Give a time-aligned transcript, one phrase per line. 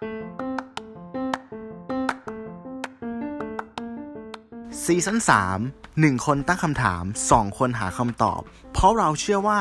[0.00, 8.40] ซีซั่น3 1 คนตั้งคำถาม 2 คนหาคำตอบ
[8.72, 9.60] เพราะเราเชื่อว่า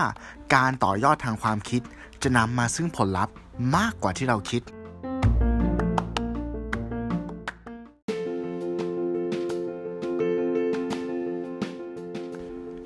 [0.55, 1.81] การต่อยอดทางความคิด
[2.23, 3.33] จะนำมาซึ่งผลลัพธ์
[3.75, 4.61] มากกว่าที่เราคิด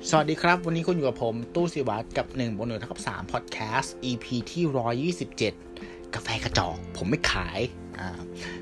[0.08, 4.64] สวัสดีครับ วันนี้คุณอยู่กับผม ตู้สิวัตรกับ1บนหนึ่งเท่ากับ3 Podcast EP ที่
[5.12, 7.60] 127 กาแฟกระจอกผมไม่ขาย
[7.98, 8.08] อ่า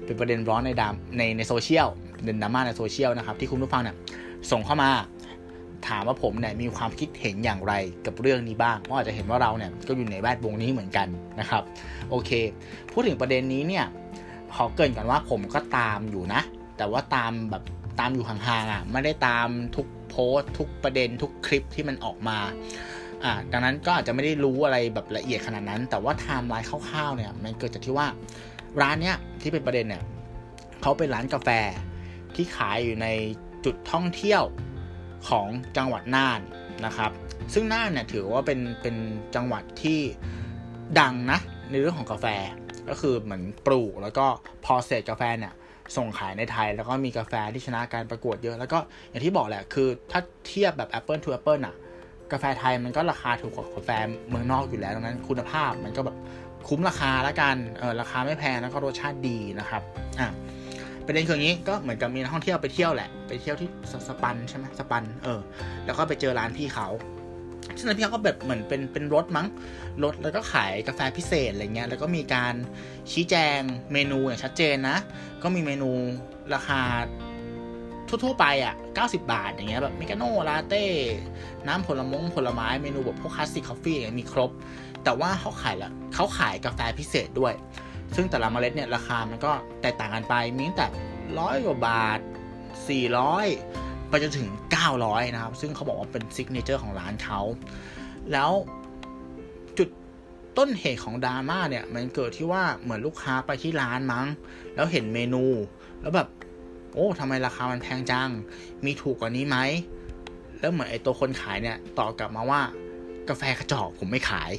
[0.04, 1.88] เป็นประเด็นร้อนในดามในในโซเชียล
[2.24, 3.96] เด็นดราม่าในโซเชียลนะครับที่คุณผู้ฟังเนี่ย
[4.50, 4.90] ส่งเข้ามา
[5.88, 7.74] ถามว่าผมเนี่ยมีความคิดเห็นอย่างไร
[8.06, 11.08] กับเรื่องนี้บ้าง เพราะอาจจะเห็นว่าเราเนี่ยก็อยู่ในแวดวงนี้เหมือนกัน
[11.40, 11.62] นะครับ
[12.10, 12.30] โอเค
[12.92, 13.84] พูดถึงประเด็นนี้เนี่ย
[14.54, 16.42] ขอเกินก่อนว่าผมก็ตามอยู่นะ
[16.76, 17.62] แต่ว่าตามแบบ
[18.00, 22.38] ตามอยู่ห่างๆอะไม่ได้ตามทุกโพสทุกประเด็นทุกคลิปที่มันออกมา
[23.24, 28.06] อ่าดังนั้นก็อาจจะไม่ได้รู้อะไรแบบละเอียดขนาดนั้น แต่ว่าไทม์ไลน์คร่าวๆเนี่ยมันเกิดจากที่ว่า
[28.80, 30.02] ร้านเนี้ยที่เป็นประเด็นเนี่ย
[30.82, 31.48] เขาเป็นร้านกาแฟ
[32.34, 33.08] ที่ขายอยู่ใน
[33.64, 34.42] จุดท่องเที่ยว
[35.28, 36.40] ของจังหวัดน่าน
[36.86, 37.10] นะครับ
[37.54, 38.96] ซึ่งน่านเนี่ยถือว่าเป็นเป็น
[39.34, 40.00] จังหวัดที่
[41.00, 41.38] ดังนะ
[41.70, 42.26] ในเรื่องของกาแฟ
[42.88, 44.26] ก็คือเหมือนปลูกแล้วก็
[44.64, 45.54] process กาแฟเนี่ย
[45.96, 48.78] ส่งขายในไทย แล้วก็มีกาแฟที่ชนะการประกวดเยอะ แล้วก็
[49.08, 51.76] อย่างที่บอกแหละคือถ้าเทียบแบบ Apple to Apple น่ะ
[52.32, 53.90] กาแฟไทยมันก็ราคาถูกกว่ากาแฟ
[54.28, 56.16] เมืองนอกอยู่แล้วดังนั้นคุณภาพมันก็แบบ
[56.68, 59.82] คุ้มราคาแล้วกันเออราคาไม่แพงแล้วก็รสชาติดีนะครับ
[60.20, 60.28] อะ
[61.06, 65.40] ประเด็นคืออย่างนี้ก็เหมือนกับมีนักท่องเที่ยวไปเที่ยวแหละ ไปเที่ยวที่สสปันใช่ไหมสปันเออ
[65.86, 66.88] แล้วก็ไปเจอร้านพี่เขา
[67.78, 69.46] ซึ่งร้านพี่เขาก็แบบเหมือนเป็นเป็นรถมั้ง
[70.04, 72.54] รถแล้วก็ขายกาแฟพิเศษอะไรเงี้ยแล้วก็มีการ
[73.12, 73.58] ชี้แจง
[73.92, 74.96] เมนูอย่างชัดเจนนะ
[75.42, 75.90] ก็มีเมนู
[76.54, 76.80] ราคา
[78.24, 80.84] ทั่ว ๆ ไปอะ 90 บาท อย่างเงี้ยแบบอเมริกาโน่ลาเต้
[81.66, 84.50] น้ำผลมงผลไม้เมนูแบบพวก classic coffee อย่างเงี้ยมีครบ
[85.04, 87.54] แต่ว่าเขาขายละเขาขายกาแฟพิเศษด้วย
[88.14, 89.52] ซึ่งแต่ละเมล็ดเนี่ย ราคามันก็
[89.82, 90.86] แตกต่างกันไป มีตั้งแต่
[91.38, 92.18] ร้อยกว่าบาท
[92.94, 94.48] 400 ไปจนถึง
[94.90, 97.40] 900 นะครับ ซึ่งเขาบอกว่าเป็น signature ของร้านเขา
[98.32, 98.50] แล้ว
[99.78, 99.88] จุด
[100.58, 104.26] ต้นเหตุของดราม่าเนี่ย มันเกิดที่ว่าเหมือนลูกค้าไปที่ร้านมั้ง
[104.74, 105.44] แล้วเห็นเมนู
[106.00, 106.28] แล้วแบบ
[106.94, 108.28] โอ้ทำไมราคามันแพงจัง
[108.84, 109.58] มีถูกกว่านี้ไหม
[110.60, 112.60] แล้วเหมือนไอ้ตัวคนขายเนี่ยตอบกลับมาว่า
[113.28, 114.52] กาแฟกระจอกผมไม่ขาย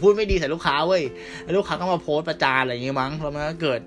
[0.00, 1.02] พูดไม่ดีใส่ลูกค้าเว้ย
[1.56, 3.80] ลูกค้าก็มาโพสประจานอะไรอย่างงี้มั้งแล้วมันก็เกิด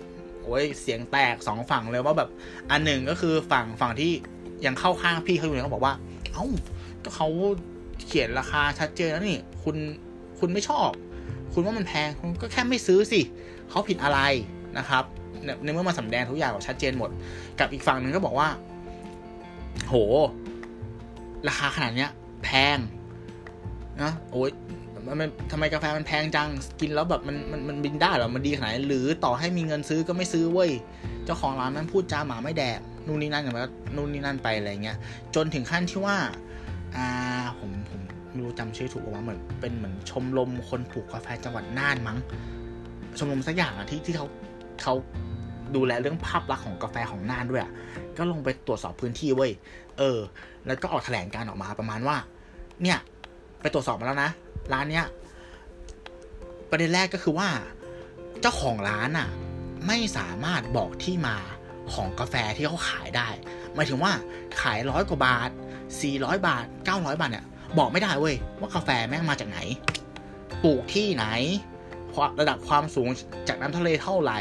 [0.43, 2.29] โอ้ยเสียงแตกสองฝั่งเลยว่าแบบ
[2.71, 4.11] อันหนึ่งก็คือฝั่งฝั่งที่
[4.65, 5.95] ยังเข้าข้างพี่เขาอยู่เนี่ยเขาบอกว่า
[6.33, 6.45] เอ้า
[7.03, 7.27] ก็เขา
[8.07, 9.75] เขียนราคาชัดเจนแล้วนี่ คุณ
[10.39, 10.89] คุณไม่ชอบ
[11.53, 13.21] คุณว่ามันแพงคุณก็แค่ไม่ซื้อสิ
[13.69, 14.19] เขาผิดอะไร
[14.77, 15.03] นะครับ
[15.63, 17.09] ในเมื่อมาสำแดงทุกอย่างชัดเจนหมด
[17.59, 18.47] กับอีกฝั่งหนึ่งก็บอกว่า
[19.87, 19.95] โห
[21.47, 22.11] ราคาขนาดเนี้ย
[22.43, 22.77] แพง
[24.01, 24.51] นะโอ้ย
[25.19, 26.49] มันทำไมกาแฟมันแพงจัง
[26.81, 30.71] กินแล้วแบบมันมันมันบินได้หรอ มันดีขนาดไหนหรือต่อให้มีเงินซื้อก็ไม่ซื้อเว้ย
[31.25, 34.97] เจ้าของร้านนั้นพูดจาหมาไม่แดก นู่นนี่นั่นอย่างแบบนู่นนี่นั่นไปอะไรเงี้ย
[35.35, 36.17] จนถึงขั้นที่ว่า
[36.95, 37.07] อ่า
[37.59, 38.01] ผมผม
[38.31, 42.17] ไม่รู้จำชื่อถูกว่าเหมือนเป็นเหมือนชมรมคนปลูกกาแฟจังหวัดน่านมั้ง
[43.19, 44.27] ชมรมสักอย่างอะที่ที่เขา
[44.81, 44.93] เขา
[45.75, 47.63] ดูแลเรื่องภาพลักษณ์ของกาแฟของน่านด้วย
[48.17, 49.51] ก็ลงไปตรวจสอบพื้นที่เว้ย
[49.97, 50.19] เออ
[50.67, 52.17] แล้วก็ออกแถลงการออกมาประมาณว่า
[52.83, 52.99] เนี่ย
[53.61, 54.31] ไปตรวจสอบมาแล้วนะ
[54.73, 55.05] ร้านเนี้ย
[56.69, 57.49] ประเด็นแรกก็คือว่า
[58.41, 59.29] เจ้าของร้านอะ
[59.87, 61.37] ไม่สามารถบอกที่มา
[61.93, 63.27] ของกาแฟที่เขาขายได้
[63.73, 64.11] หมายถึงว่า
[64.61, 65.49] ขายร้อยกว่าบาท
[65.97, 67.45] 400 บาท 900 บาทเนี่ย
[67.77, 69.59] บอกไม่ได้เว้ยว่ากาแฟแม่งมาจากไหน
[70.63, 71.25] ปลูกที่ไหน
[72.39, 73.09] ระดับความสูง
[73.47, 74.39] จากน้ำทะเลเท่าไหร่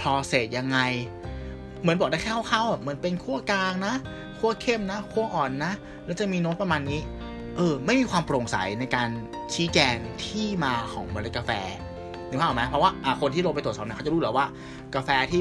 [0.00, 0.78] process ยังไง
[1.80, 3.94] เหมือนบอกได้แค่คร่าวๆเหมือนเป็นขั้วกลางนะ
[4.38, 5.72] ขั้วเข้มนะขั้วอ่อนนะ
[6.04, 7.00] แล้วจะมีโน้ตประมาณนี้
[7.56, 9.08] เออ ไม่มีความโปร่งใสในการ
[9.54, 11.50] ชี้แจงที่มาของเมล็ดกาแฟ
[12.28, 12.90] นึกภาพออกไหมเพราะว่า
[13.20, 14.46] คนที่ลงไปตรวจสอบเนี่ยเขาจะรู้แล้วว่า
[14.94, 15.40] กาแฟที่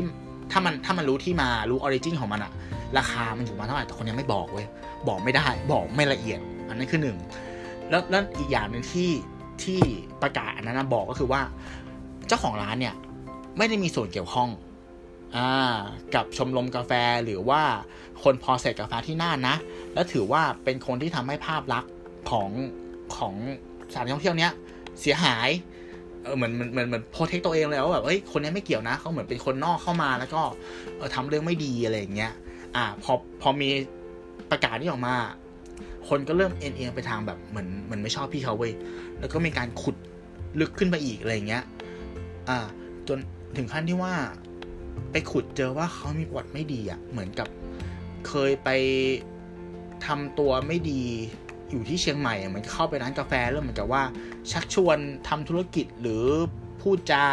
[0.52, 2.52] ถ้ามันถ้ามันรู้ที่มารู้ออริจินของมันอะ
[2.98, 4.66] ราคามันอยู่มาเท่าไหร่แต่คนยังไม่บอกเว้ย
[5.08, 7.18] บอกไม่ได้บอกไม่ละเอียด อันนั้นคือหนึ่ง
[7.90, 9.10] แล้วแล้วอีกอย่างหนึ่งที่
[9.66, 9.82] ที่
[10.22, 11.42] ประกาศอันนั้นบอกก็คือว่า
[12.28, 12.96] เจ้าของร้านเนี่ย
[13.58, 14.50] ไม่ได้มีส่วนเกี่ยวข้อง
[15.36, 15.38] อ
[16.16, 16.92] กับชมรมกาแฟ
[17.24, 17.62] หรือว่า
[18.24, 19.56] คนพอเสร็จกาแฟที่น่านนะ
[19.94, 21.92] แล้วถือว่าเป็นคนที่ทำให้ภาพลักษณ์
[22.30, 22.50] ของ
[23.18, 23.34] ของ
[23.92, 24.52] สถานท่องเที่ยวเนี้ย
[25.02, 25.50] เสียหาย
[26.24, 30.42] เออเหมือนเหมือนเหมือนเหมือนโพเทคตัวเองเลยว่าแบบเฮ้ยคนนี้ไม่เกี่ยวนะเขาเหมือนเป็นคนนอกเข้ามาแล้วก็
[30.98, 32.34] เออทำเรื่องไม่ดีอะไรอย่างเงี้ย
[32.76, 33.70] อ่าพอพอมี
[34.52, 35.16] ประกาศนี้ออกมา
[36.10, 38.74] คนก็เริ่มเอ็นเอียงไปทางแบบเหมือนเหมือนไม่ชอบพี่เขาเว้ย
[39.20, 39.96] แล้วก็มีการขุด
[40.60, 41.64] ลึกขึ้นไปอีกอะไรเงี้ย
[42.50, 42.58] อ่า
[43.08, 43.18] จน
[43.58, 44.14] ถึงขั้นที่ว่า
[45.12, 47.48] ไปขุดเจอว่าเขามีประวัติไม่ดีอะ่ะ เหมือนกับ
[48.28, 48.70] เคยไป
[50.06, 51.04] ทำตัวไม่ดี
[51.70, 54.04] อยู่ที่เชียงใหม่เหมือนเข้าไปร้านกาแฟแล้วเหมือนกับว่า
[54.52, 54.98] ชักชวน
[55.28, 56.26] ทำธุรกิจหรือ
[56.82, 57.26] พูดจา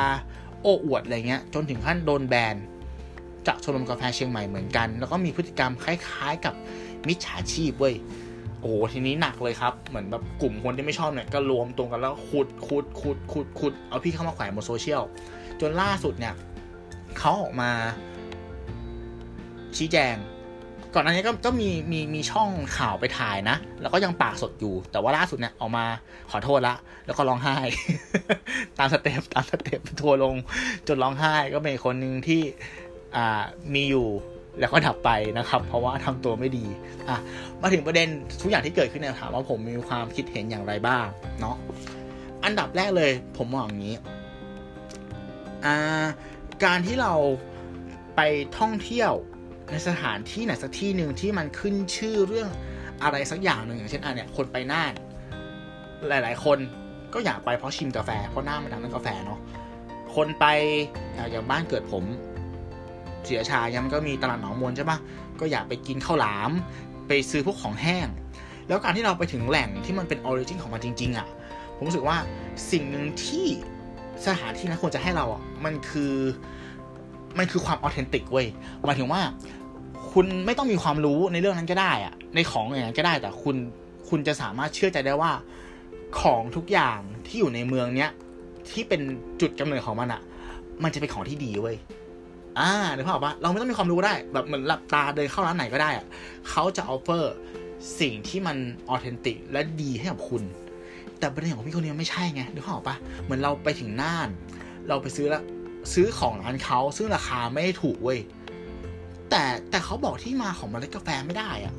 [0.63, 2.57] โอ้อวดอะไรเงี้ย จนถึงขั้นโดนแบน
[3.47, 6.55] จากชมรมกาแฟเชียงใหม่เหมือนกัน แล้วก็มีพฤติกรรมคล้าย ๆ กับ
[7.09, 7.95] มิจฉาชีพเว้ย
[8.61, 15.03] โอ้โหทีนี้หนักเลยครับ เหมือนแบบกลุ่มคนที่ไม่ชอบเนี่ยก็รวมตรงกันแล้วขุดขุดขุดขุดขุดเอาพี่เข้ามาแขวนบนโซเชียล
[15.61, 16.35] จนล่าสุดเนี่ย
[17.19, 17.71] เขาออกมา
[19.77, 20.17] ชี้แจง
[20.95, 25.85] ก่อนหน้านี้ก็ก็มีมีมีช่องข่าวไปถ่ายนะ แล้วก็ยังปากสดอยู่ แต่ว่าล่าสุดเนี่ยออกมา
[26.31, 26.75] ขอโทษละ
[27.07, 27.57] แล้วก็ร้องไห้
[28.79, 30.37] ตามสเต็ปตามสเต็ปทัวลง
[30.89, 32.43] จนร้องไห้ก็เป็นคนหนึ่งที่
[33.17, 33.43] อ่า
[33.75, 34.07] มีอยู่
[34.61, 36.67] แล้วก็ดับไปนะครับ เพราะว่าทำตัวไม่ดี
[37.09, 37.17] อะ
[37.63, 38.09] มาถึงประเด็น
[38.41, 41.07] ทุกอย่างที่เกิดขึ้นเนี่ยถามว่าผมมีความคิดเห็นอย่างไรบ้าง
[41.41, 41.57] เนาะ
[42.45, 43.97] อันดับแรกเลย ผมมองอย่างนี้
[45.65, 46.05] อ่า
[46.65, 47.15] การที่เรา
[48.17, 48.21] ไป
[48.59, 49.13] ท่องเที่ยว
[49.71, 52.51] ในสถานที่ไหนสักที่หนึ่งที่มันขึ้นชื่อเรื่อง
[53.03, 54.93] อะไรสักอย่างหนึ่งอย่างเช่นอันเนี่ยคนไปน่าน
[56.09, 56.59] หลาย ๆ คน
[57.15, 59.41] ก็อยากไปเพราะชิมกาแฟเพราะน่านมันดังเรื่องกาแฟเนาะ
[60.15, 60.47] คนไป
[61.31, 62.05] อย่างบ้านเกิดผม
[63.27, 64.99] เสียชายังก็มีตลาดหนองมวลใช่ปะ
[65.41, 66.51] ก็อยากไปกินข้าวหลาม
[67.09, 68.07] ไปซื้อพวกของแห้ง
[68.69, 71.27] แล้วการที่เราไปถึงแหล่งที่มันเป็นออริจินของมันจริง ๆอะ่ะ
[71.77, 72.17] ผมรู้สึกว่า
[72.71, 73.47] สิ่งหนึ่งที่
[74.27, 76.15] สถานที่นั้นควรจะให้เราอะมันคือ
[77.39, 78.47] มันคือความออเทนติกเว้ย
[78.87, 79.21] หมายถึงว่า
[80.13, 83.57] คุณไม่ต้องมีความรู้ในเรื่องนั้นก็ได้อะในของอย่างนั้นก็ได้แต่คุณ
[84.09, 85.33] คุณจะสามารถเชื่อใจได้ว่า
[86.21, 88.11] ของทุกอย่างที่อยู่ในเมืองเนี้ย
[88.71, 89.01] ที่เป็น
[89.41, 90.23] จุดกำเนิดของมันอะ
[90.83, 91.77] มันจะเป็นของที่ดีเว้ย
[92.59, 96.07] อ่าเดี๋ยวพ่อบอกว่าเราไม่ต้องมีความรู้ได้ แบบเหมือนหลับตาเดินเข้าร้านไหนก็ได้อะ
[96.51, 97.35] เขาจะออฟเฟอร์
[98.01, 98.57] สิ่งที่มัน
[98.89, 100.43] ออเทนติกและดีให้กับคุณ
[101.19, 104.29] แต่ประเด็นของพี่คนนี้ไม่ใช่ไงเดี๋ยวพ่อบอกปะเหมือนเราไปถึงน่าน
[104.89, 105.43] เราไปซื้อละ
[105.93, 108.21] ซื้อของร้านเขาซึ่งราคาไม่ถูกเว้ย
[109.31, 111.75] แต่แต่เขาบอกที่มาของเมล็ดกาแฟไม่ได้อะ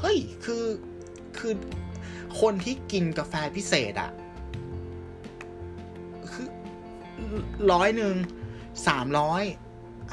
[0.00, 0.64] เฮ้ยคือ
[1.38, 1.52] คือ
[2.40, 4.10] คนที่กินกาแฟพิเศษอะ
[6.30, 6.48] คือ
[7.72, 8.14] ร้อยหนึ่ง
[8.86, 9.42] สามร้อย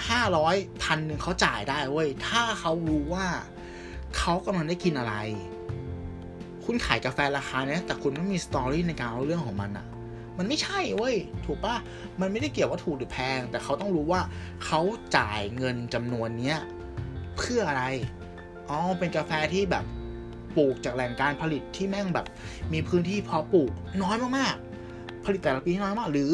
[0.10, 3.28] ห้าร้อยพันหนึ่งเขาจ่ายได้เว้ย ถ้าเขารู้ว่า
[4.18, 5.16] เขากำลังได้กินอะไร
[6.66, 9.86] คุณขายกาแฟราคาเนี้ยแต่คุณไม่มีสตอรี่ในการเอาเรื่องของมันอะ
[10.38, 11.16] มันไม่ใช่เว้ย
[11.46, 11.76] ถูกปะ
[12.22, 14.22] มันไม่ได้เกี่ยวว่าถูกหรือแพง แต่เขาต้องรู้ว่า
[14.66, 14.82] เขา
[15.18, 16.60] จ่ายเงินจำนวนเนี้ย
[17.38, 17.86] เพื่ออะไร
[18.70, 19.86] อ๋อ เป็นกาแฟที่แบบ
[20.56, 22.26] ปลูกจากแหล่งการผลิตที่แม่งแบบ
[22.74, 26.34] มีพื้นที่พอปลูกน้อยมากๆ ผลิตแต่ละปีน้อยมาก หรือ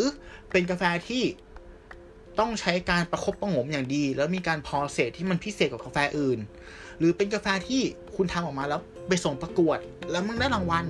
[0.51, 1.23] เป็นกาแฟที่
[2.39, 6.39] ต้องใช้การประคบประงมอย่างดี แล้วมีการพอเศษที่มันพิเศษกว่ากาแฟอื่น
[6.99, 7.81] หรือเป็นกาแฟที่
[8.15, 9.77] คุณทำออกมาแล้วไปส่งประกวด
[10.11, 10.85] แล้วมึงได้รางวัล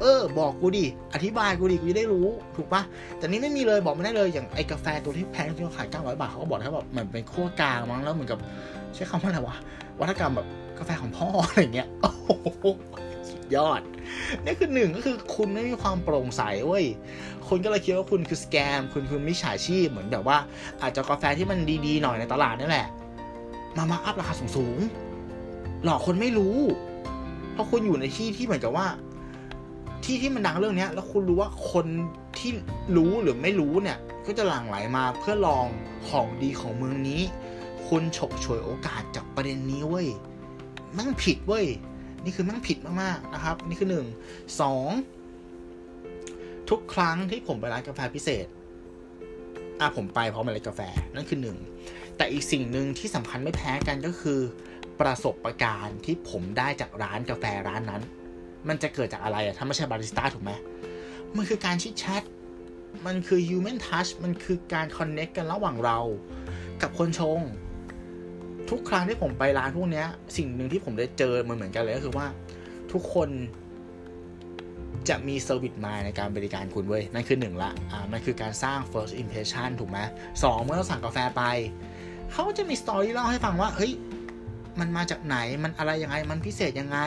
[0.00, 0.84] เออ บอกกูดิ
[1.14, 2.82] อธิบายกูดิ กูจะได้รู้ ถูกปะ
[3.18, 8.38] แต่นี่ไม่มีเลย บอกไม่ได้เลย อย่างไอกาแฟตัวที่แพงที่เขาขาย900บาทเขาก็บอกแค่แบบเหมือนเป็นขั้วกลางมั้ง แล้วเหมือนกับ
[8.94, 9.56] ใช้คำว่าอะไรวะ
[10.00, 10.46] วัฒกรรมแบบ
[10.78, 12.66] กาแฟของพ่ออะไรเงี้ย โอ้โห
[13.30, 13.80] สุดยอด
[14.44, 16.84] นี่คือหนึ่งก็คือคุณไม่มีความโปร่งใสเว้ย
[17.48, 20.38] คนก็เลยคิดว่าคุณคือสแกม คุณคือมิจฉาชีพเหมือนแบบว่า
[20.82, 22.88] อาจจะกาแฟที่มันดีๆหน่อยในตลาดนี่แหละ
[23.76, 26.56] มามาอัพราคาสูงๆหลอกคนไม่รู้
[27.52, 28.86] เพราะคุณอยู่ในที่ที่เหมือนกับว่า
[30.04, 31.86] ที่ที่มันดังเรื่องนี้แล้วคุณรู้ว่าคน
[32.38, 32.50] ที่
[32.96, 35.66] รู้หรือไม่รู้เนี่ย ก็จะหลั่งไหลมาเพื่อลอง
[36.08, 37.22] ของดีของเมืองนี้
[37.86, 40.08] คุณฉกฉวยโอกาสจากประเด็นนี้เว้ย
[40.96, 41.66] มั่งผิดเว้ย
[42.26, 44.06] นี่คือมั่งผิดมากๆนะครับ นี่คือหนึ่ง
[44.60, 44.88] สอง
[46.70, 48.46] ทุกครั้งที่ผมไปร้านกาแฟพิเศษ
[49.80, 50.80] อะผมไปเพราะมันเลกาแฟ
[51.14, 51.58] นั่นคือหนึ่ง
[52.16, 54.40] แต่อีกสิ่งหนึ่งที่สำคัญไม่แพ้กันก็คือ
[55.00, 58.02] ประสบการณ์ที่ผมได้จากร้านกาแฟร้านนั้น
[58.68, 60.52] มันจะเกิดจากอะไรอะถ้าไม่ใช่บาริสต้าถูกไหม
[61.36, 62.22] มันคือการ chit chat
[63.06, 65.98] มันคือ human touch มันคือการ connect กันระหว่างเรา
[66.82, 67.40] กับคนชง
[68.70, 70.04] ทุกครั้งที่ผมไปร้านพวกนี้
[70.36, 72.26] สิ่งหนึ่งที่ผมได้เจอมันเหมือนกันเลยก็คือว่า
[72.92, 73.28] ทุกคน
[75.08, 79.98] จะมี service mind ในการบริการคุณเว้ย นั่นคือหนึ่งละอ่ามันคือการสร้าง first impression ถูกไหม
[80.42, 81.42] สองเมื่อเราสั่งกาแฟไป
[82.32, 83.92] เขาจะมี story เล่าให้ฟังว่า เฮ้ย
[84.80, 86.98] มันมาจากไหนมันอะไรยังไง มันพิเศษยังไง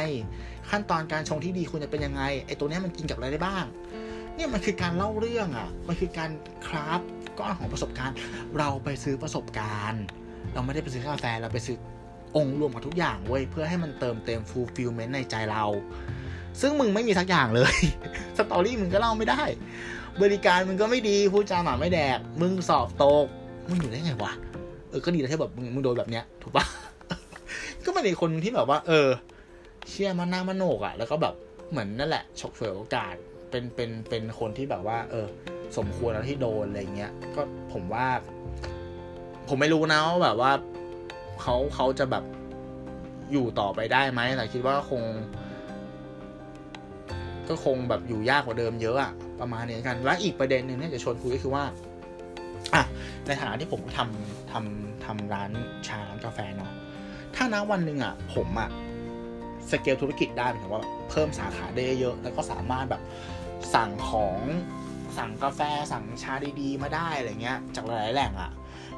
[0.69, 3.65] ขั้นตอนการชงที่ดีควรจะเป็นยังไงไอตัวนี้มันกินกับอะไรได้บ้าง
[4.35, 6.31] เนี่ยมันคือการเล่าเรื่องอะ่ะ มันคือการ
[6.67, 7.01] คราฟ
[7.39, 8.17] ก้อนของประสบการณ์
[8.57, 10.03] เราไปซื้อประสบการณ์
[10.53, 11.77] เราไม่ได้ไปซื้อกาแฟเราไปซื้อ
[12.35, 15.65] องค์รวมกับทุกอย่างเว้ยเพื่อให้มันเติมเต็ม fulfillment ในใจเรา
[16.61, 17.73] ซึ่งมึงไม่มีสักอย่างเลย
[18.37, 19.43] สตอรี่มึงก็เล่าไม่ได้
[20.21, 23.25] บริการมึงก็ไม่ดีพูดจาหมาไม่แดก มึงสอบตก
[23.69, 24.31] มึงอยู่ได้ไงวะ
[24.89, 26.65] เออก็ดีแล้วที่แบบมึงมึงโดนแบบเนี้ยถูกปะ
[27.85, 29.07] ก็ไม่ได้คนที่แบบว่า เออ
[29.89, 31.33] เชื่อมันหน้ามันโหนกอะ่ะ แล้วก็แบบ
[31.71, 33.15] เหมือนนั่นแหละฉกฉวยโอกาส
[33.49, 35.27] เป็นเป็นเป็นคนที่แบบว่า เออ
[35.77, 37.41] สมควรแล้วที่โดนอะไรเงี้ยก็
[37.73, 38.07] ผมว่า
[39.49, 40.51] ผมไม่รู้นะว่าแบบว่า
[41.41, 42.23] เขาเขาจะแบบ
[43.31, 45.01] อยู่ต่อไปได้ไหมแต่คิดว่าคง
[47.49, 51.63] ก็คงแบบอยู่ยากกว่าเดิมเยอะอะประมาณนี้กัน และอีกประเด็นหนึ่งที่จะชวนคุยก็คือว่า
[52.73, 52.83] อะ
[53.25, 55.51] ในฐานะที่ผมทำทำทำร้าน
[55.87, 56.71] ชาร้านกาแฟเนาะ
[57.35, 58.69] ถ้านะวันหนึ่งอะผมอะ
[59.71, 63.01] สเกลธุรกิจได้หมายถึงว่าเพิ่มสาขาได้เยอะ แล้วก็สามารถแบบ
[63.75, 64.39] สั่งของ
[65.17, 68.51] สั่งกาแฟสั่งชาดีๆ มาได้อะไรเงี้ย จากหลายๆแหล่งอะ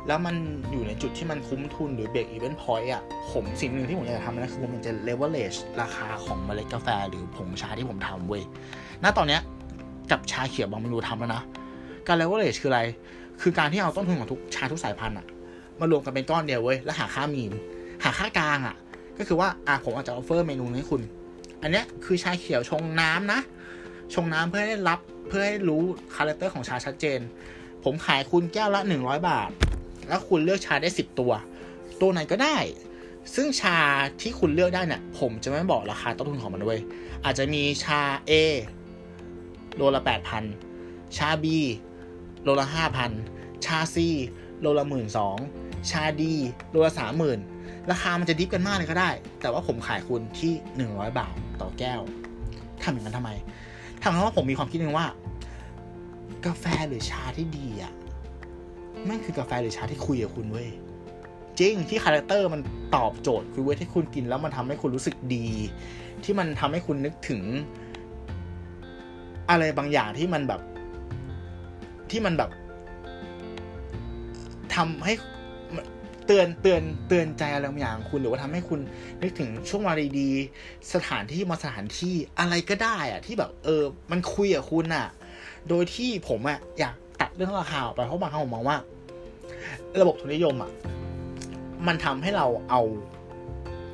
[0.07, 0.35] แล้วมัน
[0.71, 8.43] อยู่ในจุดที่มันคุ้มทุนหรือ break-even point อะผมสิ่งหนึ่งที่ผมอยากจะทำนะคือผมอยากจะเลเวลเลชราคาของเมล็ดกาแฟหรือผงชาที่ผมทำเว้ย
[9.03, 9.41] ณตอนเนี้ย
[10.11, 11.43] กับชาเขียวบางเมนูทำแล้วนะ
[12.07, 12.81] การเลเวลเลชคืออะไร
[13.41, 15.25] คือการที่เอาต้นทุนของทุกชาทุกสายพันธุ์อะ
[15.79, 17.51] มารวมกันเป็นก้อนเดียวเว้ยแล้วหาค่า mean
[18.03, 18.75] หาค่ากลางอะ
[19.17, 21.01] ก็คือว่าอะผมอาจจะ offer เมนูให้คุณ
[21.61, 23.39] อันเนี้ยคือชาเขียวชงน้ำนะ
[24.13, 25.81] ชงน้ำเพื่อให้รับเพื่อให้รู้
[26.15, 27.19] character ของชาชัดเจน
[27.83, 29.49] ผมขายคุณแก้วละ 100 บาท
[30.11, 31.31] แล้วคุณเลือกชาได้ 10 ตัว
[32.01, 32.57] ตัวไหนก็ได้
[33.35, 33.77] ซึ่งชา
[34.21, 36.79] ที่คุณเลือกได้เนี่ยผมจะไม่บอกราคาต้นทุนของมันด้วย
[37.23, 38.31] อาจจะมีชา A
[39.75, 40.01] โลละ
[40.59, 41.45] 8,000 ชา B
[42.43, 42.67] โลละ
[43.15, 43.97] 5,000 ชา C
[44.61, 44.85] โลละ
[45.37, 46.23] 12,000ชา D
[46.71, 46.93] โลละ
[47.41, 49.09] 30,000ราคามันจะ diff กันมากเลยก็ได้
[49.41, 50.53] แต่ว่าผมขายคุณที่
[50.87, 52.01] 100 บาทต่อแก้ว
[52.83, 53.31] ทำอย่างนั้นทำไม
[54.01, 55.07] ทำเพราะว่าผมมีความคิดหนึ่งว่า
[56.45, 57.93] กาแฟหรือชาที่ดีอะ
[59.09, 60.69] นั่นคือกาแฟหรือชาที่คุยกับคุณเว้ย
[61.59, 62.61] จริงที่ character มัน
[62.95, 65.47] ตอบโจทย์คุณเว้ยที่คุณกินแล้วมันทำให้คุณรู้สึกดี
[66.23, 67.41] ที่มันทำให้คุณนึกถึง
[69.49, 70.61] อะไรบางอย่างที่มันแบบ
[72.11, 72.49] ที่มันแบบ
[74.75, 75.13] ทำให้
[76.25, 78.79] เตือนเตือนเตือนใจอะไรบางอย่างคุณหรือว่าทำให้คุณ
[79.21, 85.07] นึกถึงช่วงเวลาดีๆสถานที่มาสถานที่อะไรก็ได้อะที่แบบ เออ มันคุยกับคุณอะ
[85.69, 88.77] โดยที่ผมอะอยาก ตัดเรื่องราคาออกไปเพราะบางครั้งผมมองว่า
[90.01, 90.71] ระบบทุนนิยมอะ
[91.87, 92.81] มันทำให้เราเอา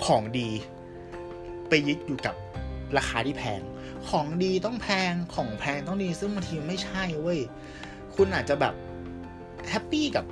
[0.05, 0.49] ของดี
[1.69, 2.35] ไปยึดอยู่กับ
[2.97, 3.61] ราคาที่แพง
[4.09, 7.39] ของดีต้องแพงของแพงต้องดีซึ่งบางทีไม่ใช่เว้ย
[8.15, 8.73] คุณอาจจะแบบ
[9.69, 10.25] happy กับ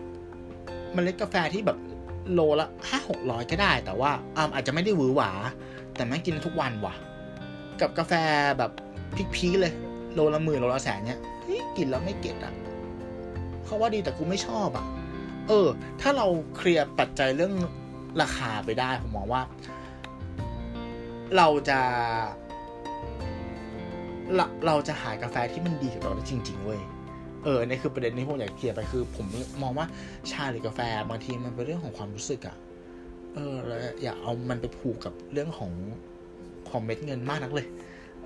[0.93, 1.77] เมล็ดกาแฟที่แบบ
[2.31, 4.11] โลละห้าหกร้อยก็ได้ แต่ว่า
[4.55, 5.31] อาจจะไม่ได้หวือหวา
[5.95, 6.95] แต่แม่งกินทุกวันว่ะ
[7.81, 8.13] กับกาแฟ
[8.57, 8.71] แบบ
[9.35, 9.73] peak ๆเลย
[10.13, 12.53] โลละหมื่นโลละแสนเนี้ยเฮ้ยกินแล้วไม่ get อะ
[13.65, 14.85] เขาว่าดีแต่กูไม่ชอบอะ
[15.47, 15.67] เออ
[16.01, 17.53] ถ้าเราเคลียร์ปัจจัยเรื่อง
[18.21, 19.41] ราคาไปได้ผมมองว่า
[21.37, 21.79] เราจะ
[24.35, 26.81] เราเราจะหากาแฟที่มันดีกับเราได้จริง ๆ เว้ย
[27.43, 29.25] เออนี่คือประเด็นที่ผมอยากเคลียร์ไปคือ ผม
[29.61, 29.87] มองว่า
[30.31, 30.79] ชาหรือกาแฟ
[31.09, 32.55] บางทีมันเป็นเรื่องของความรู้สึกอะ
[33.33, 35.71] เออแล้วอย่าเอามันไปผูกกับเรื่องของ
[36.69, 37.67] ของเม็ดเงินมากนักเลย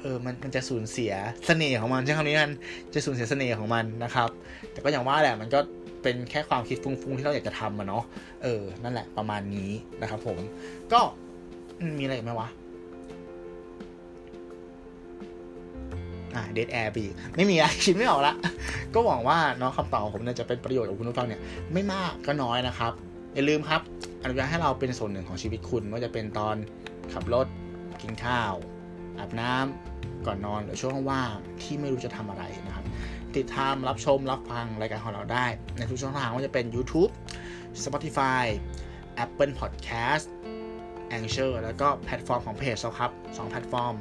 [0.02, 1.14] เออมันมันจะสูญเสีย
[1.48, 2.52] เสน่ห์ของมันใช่คำนี้กัน
[2.94, 4.30] จะสูญเสียเสน่ห์ของมันนะครับ
[4.72, 5.60] แต่ก็อย่างว่าแหละมันก็
[6.04, 8.04] เป็นแค่ความคิดฟุ้งๆที่เราอยากจะทำอะเนาะ
[8.44, 10.38] เออ นั่นแหละประมาณนี้นะครับผม
[10.94, 11.00] ก็
[11.98, 12.50] มีอะไรไหมวะ
[16.36, 17.04] อ่าเดทแอร์ปี
[17.36, 18.34] ไม่มีอะคิดไม่ออกละ
[18.94, 21.42] ก็หวังว่าเนาะคำตอบของผมเนี่ยจะเป็นประโยชน์กับคุณผู้ฟังเนี่ย
[21.74, 22.94] ไม่มากก็น้อยนะครับ
[23.34, 23.82] อย่าลืมครับ
[24.24, 26.56] อนุญาตให้เราเป็นส่วนหนึ่งของชีวิตคุณไม่ว่าจะเป็นตอน
[27.14, 27.48] ขับรถ
[28.02, 28.54] กินข้าว
[29.20, 29.89] อาบน้ำ
[30.26, 32.86] ก่อนนอนหรือช่วงว่างที่ไม่รู้จะทำอะไรนะครับ
[33.38, 35.46] ติดตามรับชมรับฟังรายการของเราได้
[35.78, 37.12] ในทุกช่องทางว่าจะเป็น YouTube
[37.84, 38.44] Spotify
[39.24, 40.26] Apple Podcast
[41.16, 43.94] a n c h o r แล้วก็แพลตฟอร์มของเพจเราครับ2แพลตฟอร์ม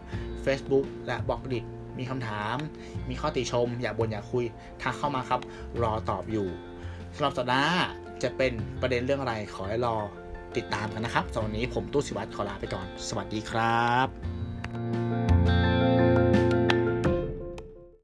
[0.44, 1.60] Facebook และ Blockdit
[1.98, 2.56] มีคำถาม
[3.08, 4.44] มีข้อติชม อยากบ่นอยากคุย
[4.82, 5.40] ทักเข้ามาครับ
[5.82, 6.48] รอตอบอยู่
[7.14, 7.86] สำหรับสัปดาห์
[8.22, 9.96] จะเป็นประเด็นเรื่องอะไรขอให้รอ
[10.56, 15.07] ติดตามกันนะครับสำหรับวันนี้ผมตู้สิวัตรขอลาไปก่อน สวัสดีครับ